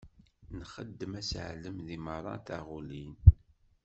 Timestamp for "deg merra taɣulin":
1.87-3.15